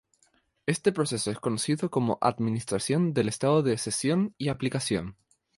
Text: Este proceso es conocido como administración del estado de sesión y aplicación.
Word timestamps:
Este 0.65 0.91
proceso 0.91 1.29
es 1.29 1.37
conocido 1.39 1.91
como 1.91 2.17
administración 2.23 3.13
del 3.13 3.27
estado 3.27 3.61
de 3.61 3.77
sesión 3.77 4.33
y 4.39 4.49
aplicación. 4.49 5.15